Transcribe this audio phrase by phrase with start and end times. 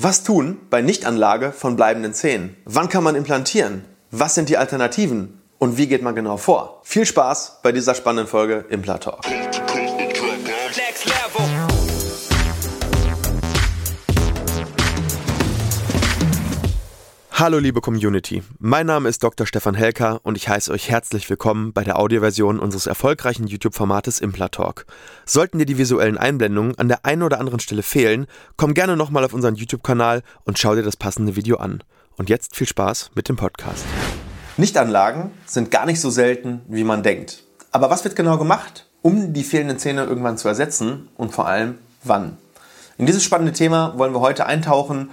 [0.00, 2.56] Was tun bei Nichtanlage von bleibenden Zähnen?
[2.64, 3.84] Wann kann man implantieren?
[4.12, 5.42] Was sind die Alternativen?
[5.58, 6.82] Und wie geht man genau vor?
[6.84, 9.24] Viel Spaß bei dieser spannenden Folge Implantalk.
[17.40, 19.46] Hallo liebe Community, mein Name ist Dr.
[19.46, 24.86] Stefan Helker und ich heiße euch herzlich willkommen bei der Audioversion unseres erfolgreichen YouTube-Formates Implatalk.
[25.24, 29.24] Sollten dir die visuellen Einblendungen an der einen oder anderen Stelle fehlen, komm gerne nochmal
[29.24, 31.84] auf unseren YouTube-Kanal und schau dir das passende Video an.
[32.16, 33.84] Und jetzt viel Spaß mit dem Podcast.
[34.56, 37.44] Nichtanlagen sind gar nicht so selten, wie man denkt.
[37.70, 41.78] Aber was wird genau gemacht, um die fehlenden Zähne irgendwann zu ersetzen und vor allem
[42.02, 42.36] wann?
[42.96, 45.12] In dieses spannende Thema wollen wir heute eintauchen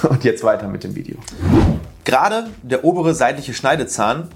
[0.08, 1.16] Und jetzt weiter mit dem Video.
[2.04, 4.28] Gerade der obere seitliche Schneidezahn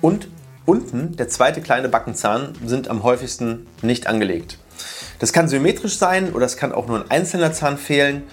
[0.00, 0.28] und
[0.66, 4.58] unten der zweite kleine Backenzahn sind am häufigsten nicht angelegt.
[5.20, 8.24] Das kann symmetrisch sein oder es kann auch nur ein einzelner Zahn fehlen,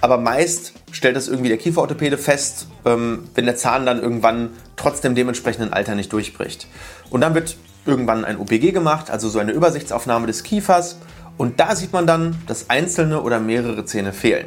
[0.00, 5.00] aber meist stellt das irgendwie der Kieferorthopäde fest, ähm, wenn der Zahn dann irgendwann trotz
[5.00, 6.68] dem dementsprechenden Alter nicht durchbricht.
[7.08, 10.98] Und dann wird irgendwann ein OPG gemacht, also so eine Übersichtsaufnahme des Kiefers
[11.38, 14.46] und da sieht man dann, dass einzelne oder mehrere Zähne fehlen.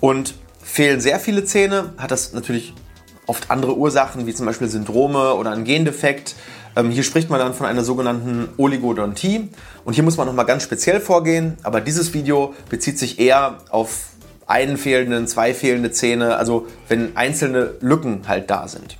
[0.00, 0.34] Und
[0.74, 2.74] Fehlen sehr viele Zähne, hat das natürlich
[3.28, 6.34] oft andere Ursachen, wie zum Beispiel Syndrome oder ein Gendefekt.
[6.74, 9.50] Ähm, hier spricht man dann von einer sogenannten Oligodontie.
[9.84, 11.56] Und hier muss man nochmal ganz speziell vorgehen.
[11.62, 14.06] Aber dieses Video bezieht sich eher auf
[14.48, 18.98] einen fehlenden, zwei fehlende Zähne, also wenn einzelne Lücken halt da sind.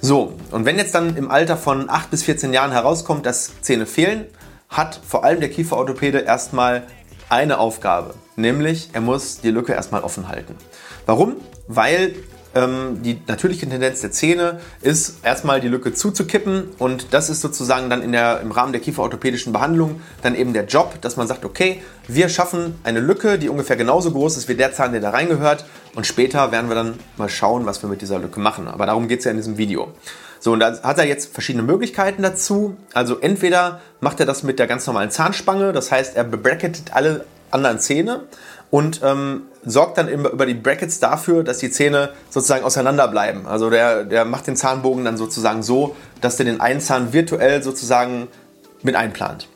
[0.00, 3.84] So, und wenn jetzt dann im Alter von 8 bis 14 Jahren herauskommt, dass Zähne
[3.84, 4.24] fehlen,
[4.70, 6.84] hat vor allem der Kieferorthopäde erstmal
[7.28, 10.56] eine Aufgabe, nämlich er muss die Lücke erstmal offen halten.
[11.06, 11.36] Warum?
[11.66, 12.14] Weil
[12.54, 17.90] ähm, die natürliche Tendenz der Zähne ist, erstmal die Lücke zuzukippen und das ist sozusagen
[17.90, 21.44] dann in der, im Rahmen der kieferorthopädischen Behandlung dann eben der Job, dass man sagt,
[21.44, 25.10] okay, wir schaffen eine Lücke, die ungefähr genauso groß ist wie der Zahn, der da
[25.10, 25.64] reingehört
[25.94, 28.68] und später werden wir dann mal schauen, was wir mit dieser Lücke machen.
[28.68, 29.92] Aber darum geht es ja in diesem Video.
[30.44, 32.76] So, und da hat er jetzt verschiedene Möglichkeiten dazu.
[32.92, 37.24] Also entweder macht er das mit der ganz normalen Zahnspange, das heißt, er bebracketet alle
[37.50, 38.24] anderen Zähne
[38.70, 43.46] und ähm, sorgt dann über die Brackets dafür, dass die Zähne sozusagen auseinanderbleiben.
[43.46, 47.62] Also der, der macht den Zahnbogen dann sozusagen so, dass der den einen Zahn virtuell
[47.62, 48.28] sozusagen
[48.82, 49.48] mit einplant.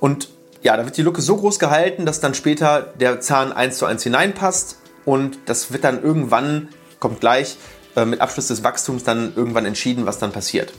[0.00, 0.30] Und
[0.62, 3.84] ja, da wird die Lücke so groß gehalten, dass dann später der Zahn eins zu
[3.84, 7.58] eins hineinpasst und das wird dann irgendwann, kommt gleich,
[8.04, 10.72] mit Abschluss des Wachstums dann irgendwann entschieden, was dann passiert.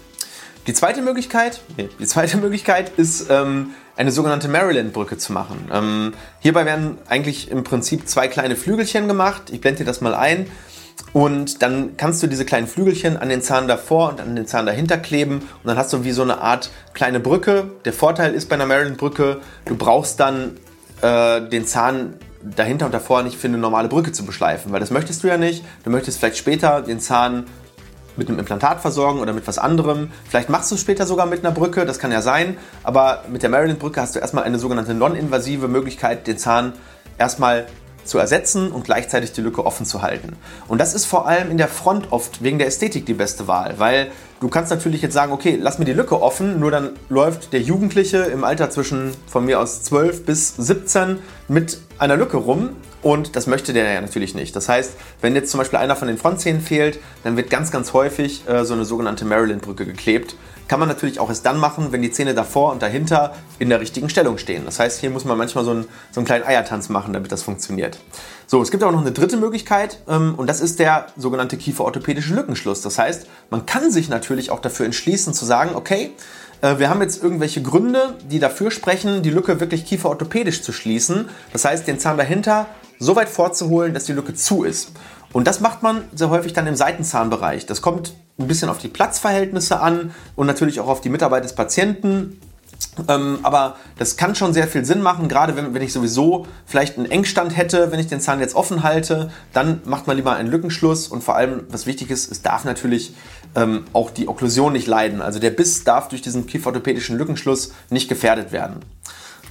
[0.68, 5.70] Die zweite Möglichkeit, die zweite Möglichkeit ist, ähm, eine sogenannte Maryland-Brücke zu machen.
[5.74, 9.44] Ähm, hierbei werden eigentlich im Prinzip zwei kleine Flügelchen gemacht.
[9.52, 10.48] Ich blende dir das mal ein.
[11.14, 14.66] Und dann kannst du diese kleinen Flügelchen an den Zahn davor und an den Zahn
[14.66, 15.36] dahinter kleben.
[15.38, 17.72] Und dann hast du wie so eine Art kleine Brücke.
[17.86, 20.58] Der Vorteil ist bei einer Maryland-Brücke, du brauchst dann
[21.02, 24.92] äh, den Zahn dahinter und davor nicht für eine normale Brücke zu beschleifen, weil das
[24.92, 25.64] möchtest du ja nicht.
[25.84, 27.46] Du möchtest vielleicht später den Zahn
[28.16, 30.12] mit einem Implantat versorgen oder mit was anderem.
[30.28, 32.58] Vielleicht machst du es später sogar mit einer Brücke, das kann ja sein.
[32.84, 36.74] Aber mit der Maryland-Brücke hast du erstmal eine sogenannte non-invasive Möglichkeit, den Zahn
[37.18, 37.68] erstmal
[38.08, 40.36] zu ersetzen und gleichzeitig die Lücke offen zu halten.
[40.68, 43.76] Und das ist vor allem in der Front oft wegen der Ästhetik die beste Wahl,
[43.78, 47.54] weil du kannst natürlich jetzt sagen, okay, lass mir die Lücke offen, nur dann läuft
[47.54, 52.70] der Jugendliche im Alter zwischen von mir aus 12 bis 17 mit einer Lücke rum
[53.02, 54.56] und das möchte der ja natürlich nicht.
[54.56, 57.94] Das heißt, wenn jetzt zum Beispiel einer von den Frontzähnen fehlt, dann wird ganz, ganz
[57.94, 60.36] häufig äh, so eine sogenannte Maryland-Brücke geklebt.
[60.68, 63.80] Kann man natürlich auch erst dann machen, wenn die Zähne davor und dahinter in der
[63.80, 64.66] richtigen Stellung stehen.
[64.66, 67.44] Das heißt, hier muss man manchmal so einen, so einen kleinen Eiertanz machen, damit das
[67.44, 68.00] funktioniert.
[68.48, 72.34] So, es gibt auch noch eine dritte Möglichkeit ähm, und das ist der sogenannte kieferorthopädische
[72.34, 72.82] Lückenschluss.
[72.82, 76.12] Das heißt, man kann sich natürlich auch dafür entschließen zu sagen, okay,
[76.62, 81.30] äh, wir haben jetzt irgendwelche Gründe, die dafür sprechen, die Lücke wirklich kieferorthopädisch zu schließen.
[81.54, 82.68] Das heißt, den Zahn dahinter
[83.00, 84.92] so weit vorzuholen, dass die Lücke zu ist.
[85.34, 87.66] Und das macht man sehr häufig dann im Seitenzahnbereich.
[87.66, 91.54] Das kommt ein bisschen auf die Platzverhältnisse an und natürlich auch auf die Mitarbeit des
[91.54, 92.40] Patienten.
[93.08, 96.98] Ähm, aber das kann schon sehr viel Sinn machen, gerade wenn, wenn ich sowieso vielleicht
[96.98, 100.50] einen Engstand hätte, wenn ich den Zahn jetzt offen halte, dann macht man lieber einen
[100.50, 103.16] Lückenschluss und vor allem, was wichtig ist, es darf natürlich
[103.56, 105.22] ähm, auch die Okklusion nicht leiden.
[105.22, 108.82] Also der Biss darf durch diesen kieferorthopädischen Lückenschluss nicht gefährdet werden.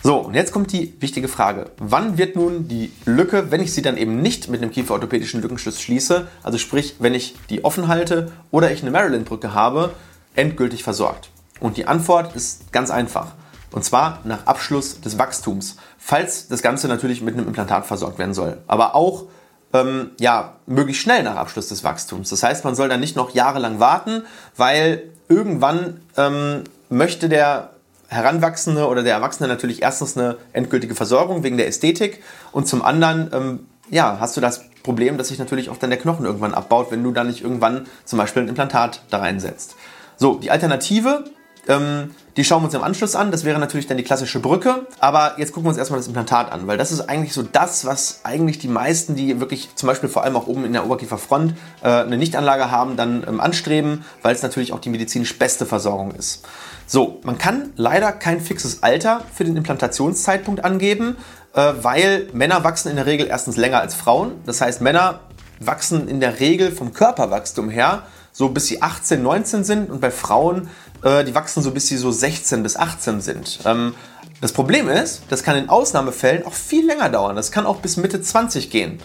[0.03, 1.71] So, und jetzt kommt die wichtige Frage.
[1.79, 5.81] Wann wird nun die Lücke, wenn ich sie dann eben nicht mit einem kieferorthopädischen Lückenschluss
[5.81, 9.95] schließe, also sprich, wenn ich die offen halte oder ich eine Maryland-Brücke habe,
[10.35, 11.31] endgültig versorgt?
[11.59, 13.33] Und die Antwort ist ganz einfach.
[13.73, 18.35] Und zwar nach Abschluss des Wachstums, falls das Ganze natürlich mit einem Implantat versorgt werden
[18.35, 18.59] soll.
[18.67, 19.25] Aber auch
[19.73, 22.31] ähm, ja, möglichst schnell nach Abschluss des Wachstums.
[22.31, 24.23] Das heißt, man soll dann nicht noch jahrelang warten,
[24.57, 27.71] weil irgendwann ähm, möchte der
[28.08, 32.23] Heranwachsende oder der Erwachsene natürlich erstens eine endgültige Versorgung wegen der Ästhetik
[32.53, 33.61] und zum anderen ähm,
[33.91, 37.03] ja, hast du das Problem, dass sich natürlich auch dann der Knochen irgendwann abbaut, wenn
[37.03, 39.76] du dann nicht irgendwann zum Beispiel ein Implantat da reinsetzt.
[40.17, 41.25] So, die Alternative,
[41.69, 43.31] ähm, die schauen wir uns im Anschluss an.
[43.31, 44.87] Das wäre natürlich dann die klassische Brücke.
[45.01, 47.85] Aber jetzt gucken wir uns erstmal das Implantat an, weil das ist eigentlich so das,
[47.87, 51.55] was eigentlich die meisten, die wirklich zum Beispiel vor allem auch oben in der Oberkieferfront
[51.83, 56.13] äh, eine Nichtanlage haben, dann ähm, anstreben, weil es natürlich auch die medizinisch beste Versorgung
[56.13, 56.45] ist.
[56.87, 61.17] So, man kann leider kein fixes Alter für den Implantationszeitpunkt angeben,
[61.55, 64.33] äh, weil Männer wachsen in der Regel erstens länger als Frauen.
[64.45, 65.21] Das heißt, Männer
[65.59, 68.03] wachsen in der Regel vom Körperwachstum her
[68.37, 70.69] so bis sie 18, 19 sind und bei Frauen,
[71.03, 73.61] äh, die wachsen so bis sie so 16 bis 18 sind.
[73.65, 73.94] Ähm,
[74.43, 77.35] das Problem ist, das kann in Ausnahmefällen auch viel länger dauern.
[77.35, 78.99] Das kann auch bis Mitte 20 gehen.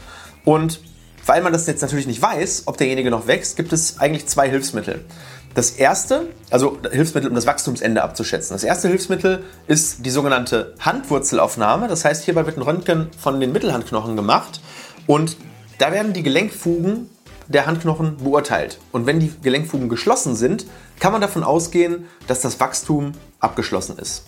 [0.43, 0.81] Und
[1.25, 4.49] weil man das jetzt natürlich nicht weiß, ob derjenige noch wächst, gibt es eigentlich zwei
[4.49, 5.05] Hilfsmittel.
[5.53, 8.53] Das erste, also Hilfsmittel, um das Wachstumsende abzuschätzen.
[8.53, 11.87] Das erste Hilfsmittel ist die sogenannte Handwurzelaufnahme.
[11.87, 14.59] Das heißt, hierbei wird ein Röntgen von den Mittelhandknochen gemacht
[15.07, 15.37] und
[15.77, 17.09] da werden die Gelenkfugen
[17.51, 18.79] der Handknochen beurteilt.
[18.91, 20.65] Und wenn die Gelenkfugen geschlossen sind,
[20.99, 24.25] kann man davon ausgehen, dass das Wachstum abgeschlossen ist.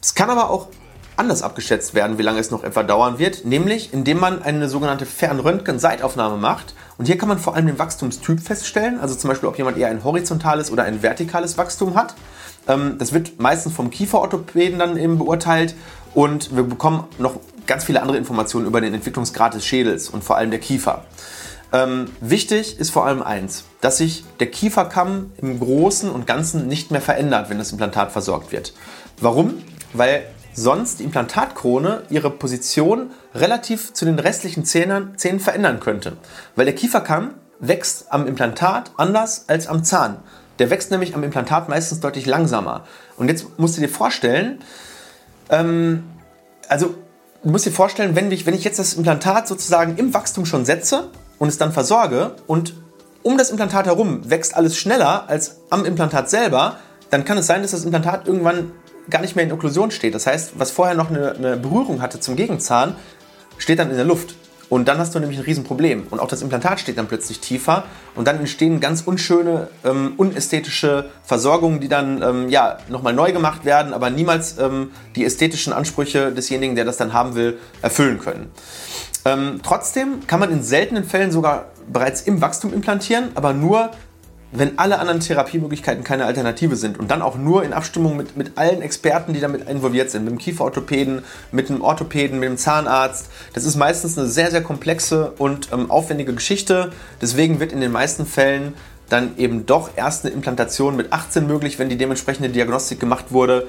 [0.00, 0.68] Es kann aber auch
[1.16, 5.06] anders abgeschätzt werden, wie lange es noch etwa dauern wird, nämlich indem man eine sogenannte
[5.06, 6.74] Fernröntgen-Seitaufnahme macht.
[6.98, 9.88] Und hier kann man vor allem den Wachstumstyp feststellen, also zum Beispiel, ob jemand eher
[9.88, 12.14] ein horizontales oder ein vertikales Wachstum hat.
[12.66, 15.74] Ähm, das wird meistens vom Kieferorthopäden dann eben beurteilt
[16.14, 17.36] und wir bekommen noch
[17.66, 21.04] ganz viele andere Informationen über den Entwicklungsgrad des Schädels und vor allem der Kiefer.
[21.72, 26.90] Ähm, wichtig ist vor allem eins, dass sich der Kieferkamm im Großen und Ganzen nicht
[26.90, 28.74] mehr verändert, wenn das Implantat versorgt wird.
[29.20, 29.54] Warum?
[29.94, 36.18] Weil sonst die Implantatkrone ihre Position relativ zu den restlichen Zähnen, Zähnen verändern könnte.
[36.56, 40.18] Weil der Kieferkamm wächst am Implantat anders als am Zahn.
[40.58, 42.84] Der wächst nämlich am Implantat meistens deutlich langsamer.
[43.16, 44.58] Und jetzt musst du dir vorstellen,
[45.48, 46.04] ähm,
[46.68, 46.94] also
[47.42, 50.66] du musst dir vorstellen, wenn ich, wenn ich jetzt das Implantat sozusagen im Wachstum schon
[50.66, 51.10] setze
[51.42, 52.72] und es dann versorge und
[53.24, 56.76] um das Implantat herum wächst alles schneller als am Implantat selber,
[57.10, 58.70] dann kann es sein, dass das Implantat irgendwann
[59.10, 60.14] gar nicht mehr in Okklusion steht.
[60.14, 62.94] Das heißt, was vorher noch eine, eine Berührung hatte zum Gegenzahn,
[63.58, 64.36] steht dann in der Luft.
[64.68, 66.06] Und dann hast du nämlich ein Riesenproblem.
[66.10, 67.86] Und auch das Implantat steht dann plötzlich tiefer.
[68.14, 73.64] Und dann entstehen ganz unschöne, ähm, unästhetische Versorgungen, die dann ähm, ja, nochmal neu gemacht
[73.64, 78.52] werden, aber niemals ähm, die ästhetischen Ansprüche desjenigen, der das dann haben will, erfüllen können.
[79.24, 83.90] Ähm, trotzdem kann man in seltenen Fällen sogar bereits im Wachstum implantieren, aber nur,
[84.50, 88.58] wenn alle anderen Therapiemöglichkeiten keine Alternative sind und dann auch nur in Abstimmung mit, mit
[88.58, 93.30] allen Experten, die damit involviert sind, mit dem Kieferorthopäden, mit dem Orthopäden, mit dem Zahnarzt.
[93.54, 96.92] Das ist meistens eine sehr, sehr komplexe und ähm, aufwendige Geschichte.
[97.20, 98.74] Deswegen wird in den meisten Fällen
[99.08, 103.68] dann eben doch erst eine Implantation mit 18 möglich, wenn die dementsprechende Diagnostik gemacht wurde.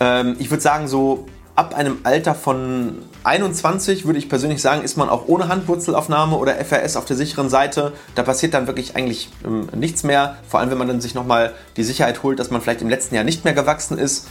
[0.00, 4.96] Ähm, ich würde sagen, so ab einem Alter von 21 würde ich persönlich sagen, ist
[4.96, 7.92] man auch ohne Handwurzelaufnahme oder FRS auf der sicheren Seite.
[8.14, 10.36] Da passiert dann wirklich eigentlich ähm, nichts mehr.
[10.48, 13.14] Vor allem, wenn man dann sich nochmal die Sicherheit holt, dass man vielleicht im letzten
[13.14, 14.28] Jahr nicht mehr gewachsen ist.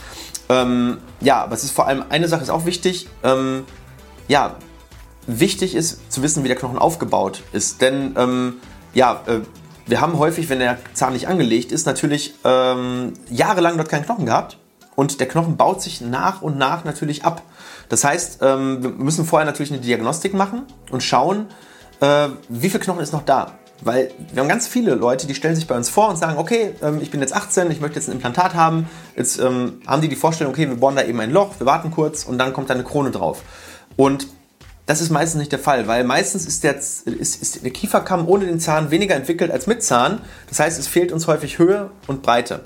[0.48, 3.08] Ähm, ja, aber es ist vor allem eine Sache ist auch wichtig.
[3.22, 3.64] Ähm,
[4.26, 4.56] ja,
[5.26, 7.80] wichtig ist zu wissen, wie der Knochen aufgebaut ist.
[7.80, 8.54] Denn ähm,
[8.94, 9.40] ja, äh,
[9.86, 14.26] wir haben häufig, wenn der Zahn nicht angelegt ist, natürlich ähm, jahrelang dort keinen Knochen
[14.26, 14.58] gehabt
[14.94, 17.42] und der Knochen baut sich nach und nach natürlich ab.
[17.88, 21.46] Das heißt, ähm, wir müssen vorher natürlich eine Diagnostik machen und schauen,
[22.00, 23.58] äh, wie viel Knochen ist noch da.
[23.84, 26.74] Weil wir haben ganz viele Leute, die stellen sich bei uns vor und sagen, okay,
[26.82, 28.88] ähm, ich bin jetzt 18, ich möchte jetzt ein Implantat haben.
[29.16, 31.90] Jetzt ähm, haben die die Vorstellung, okay, wir bohren da eben ein Loch, wir warten
[31.90, 33.42] kurz und dann kommt da eine Krone drauf.
[33.96, 34.28] Und
[34.86, 38.46] das ist meistens nicht der Fall, weil meistens ist der, ist, ist der Kieferkamm ohne
[38.46, 40.20] den Zahn weniger entwickelt als mit Zahn.
[40.48, 42.60] Das heißt, es fehlt uns häufig Höhe und Breite.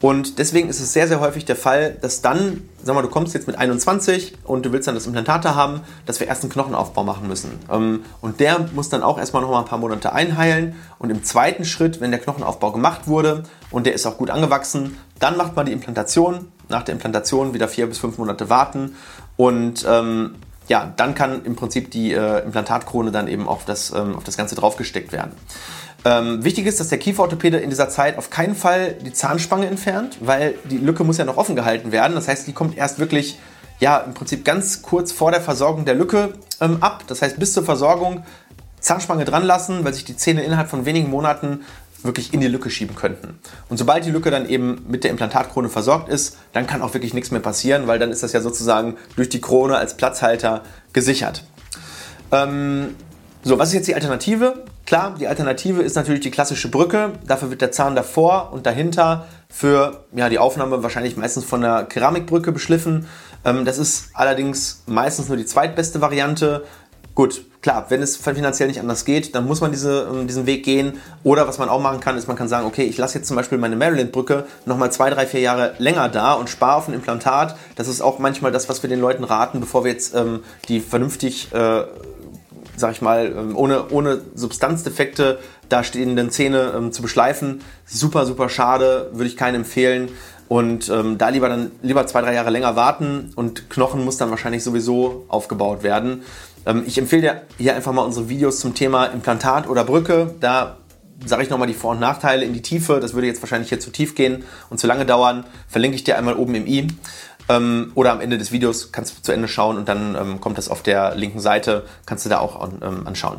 [0.00, 3.32] Und deswegen ist es sehr, sehr häufig der Fall, dass dann, sag mal, du kommst
[3.32, 7.02] jetzt mit 21 und du willst dann das Implantat haben, dass wir erst einen Knochenaufbau
[7.02, 7.58] machen müssen.
[7.72, 10.76] Ähm, und der muss dann auch erstmal noch mal ein paar Monate einheilen.
[10.98, 14.98] Und im zweiten Schritt, wenn der Knochenaufbau gemacht wurde und der ist auch gut angewachsen,
[15.18, 16.52] dann macht man die Implantation.
[16.68, 18.96] Nach der Implantation wieder vier bis fünf Monate warten.
[19.36, 20.34] Und ähm,
[20.68, 24.36] ja, dann kann im Prinzip die äh, Implantatkrone dann eben auf das, ähm, auf das
[24.36, 25.32] Ganze draufgesteckt werden.
[26.06, 30.18] Ähm, wichtig ist, dass der Kieferorthopäde in dieser Zeit auf keinen Fall die Zahnspange entfernt,
[30.20, 32.14] weil die Lücke muss ja noch offen gehalten werden.
[32.14, 33.40] Das heißt, die kommt erst wirklich
[33.80, 37.02] ja im Prinzip ganz kurz vor der Versorgung der Lücke ähm, ab.
[37.08, 38.22] Das heißt, bis zur Versorgung
[38.78, 41.62] Zahnspange dran lassen, weil sich die Zähne innerhalb von wenigen Monaten
[42.04, 43.40] wirklich in die Lücke schieben könnten.
[43.68, 47.14] Und sobald die Lücke dann eben mit der Implantatkrone versorgt ist, dann kann auch wirklich
[47.14, 51.42] nichts mehr passieren, weil dann ist das ja sozusagen durch die Krone als Platzhalter gesichert.
[52.30, 52.94] Ähm,
[53.42, 54.62] so, was ist jetzt die Alternative?
[54.86, 57.14] Klar, die Alternative ist natürlich die klassische Brücke.
[57.26, 61.84] Dafür wird der Zahn davor und dahinter für ja, die Aufnahme wahrscheinlich meistens von der
[61.84, 63.08] Keramikbrücke beschliffen.
[63.44, 66.64] Ähm, das ist allerdings meistens nur die zweitbeste Variante.
[67.16, 70.64] Gut, klar, wenn es finanziell nicht anders geht, dann muss man diese, ähm, diesen Weg
[70.64, 71.00] gehen.
[71.24, 73.36] Oder was man auch machen kann, ist, man kann sagen, okay, ich lasse jetzt zum
[73.36, 77.56] Beispiel meine Maryland-Brücke nochmal zwei, drei, vier Jahre länger da und spare auf ein Implantat.
[77.74, 80.78] Das ist auch manchmal das, was wir den Leuten raten, bevor wir jetzt ähm, die
[80.78, 81.84] vernünftig, äh,
[82.76, 87.60] sag ich mal, ähm, ohne, ohne Substanzdefekte dastehenden Zähne ähm, zu beschleifen.
[87.84, 90.10] Super, super schade, würde ich keinen empfehlen.
[90.48, 94.30] Und ähm, da lieber dann lieber zwei, drei Jahre länger warten und Knochen muss dann
[94.30, 96.22] wahrscheinlich sowieso aufgebaut werden.
[96.66, 100.34] Ähm, ich empfehle dir hier einfach mal unsere Videos zum Thema Implantat oder Brücke.
[100.40, 100.76] Da
[101.24, 103.00] sage ich nochmal die Vor- und Nachteile in die Tiefe.
[103.00, 105.44] Das würde jetzt wahrscheinlich hier zu tief gehen und zu lange dauern.
[105.68, 106.88] Verlinke ich dir einmal oben im i.
[107.48, 110.58] Ähm, oder am Ende des Videos kannst du zu Ende schauen und dann ähm, kommt
[110.58, 111.84] das auf der linken Seite.
[112.04, 113.38] Kannst du da auch ähm, anschauen.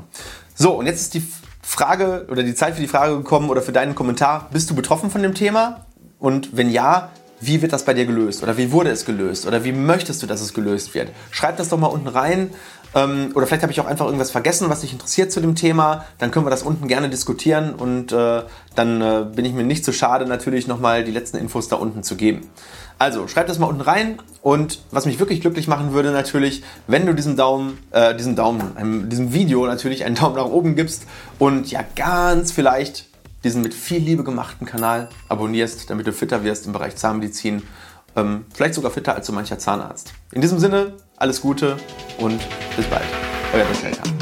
[0.55, 1.23] So, und jetzt ist die
[1.61, 4.47] Frage oder die Zeit für die Frage gekommen oder für deinen Kommentar.
[4.51, 5.85] Bist du betroffen von dem Thema?
[6.19, 7.09] Und wenn ja,
[7.39, 8.41] wie wird das bei dir gelöst?
[8.41, 9.45] Oder wie wurde es gelöst?
[9.45, 11.09] Oder wie möchtest du, dass es gelöst wird?
[11.29, 12.51] Schreib das doch mal unten rein.
[12.95, 16.05] Ähm, oder vielleicht habe ich auch einfach irgendwas vergessen, was dich interessiert zu dem Thema.
[16.17, 18.43] Dann können wir das unten gerne diskutieren und äh,
[18.75, 21.75] dann äh, bin ich mir nicht zu so schade, natürlich nochmal die letzten Infos da
[21.75, 22.49] unten zu geben.
[22.99, 27.05] Also schreib das mal unten rein und was mich wirklich glücklich machen würde natürlich, wenn
[27.05, 31.03] du diesem Daumen, äh, diesem Daumen, einem, diesem Video natürlich einen Daumen nach oben gibst
[31.37, 33.05] und ja ganz vielleicht
[33.43, 37.61] diesen mit viel Liebe gemachten Kanal abonnierst, damit du fitter wirst im Bereich Zahnmedizin.
[38.15, 40.13] Ähm, vielleicht sogar fitter als so mancher Zahnarzt.
[40.31, 41.77] In diesem Sinne, alles Gute
[42.19, 42.39] und
[42.75, 43.05] bis bald.
[43.53, 44.16] Euer Michael.